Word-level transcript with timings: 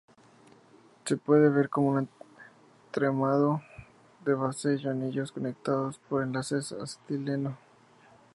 Se 1.05 1.15
puede 1.15 1.47
ver 1.49 1.69
como 1.69 1.89
un 1.89 2.09
entramado 2.87 3.61
de 4.25 4.33
benceno 4.33 4.89
anillos 4.89 5.31
conectados 5.31 5.99
por 6.09 6.23
enlaces 6.23 6.71
acetileno. 6.71 7.55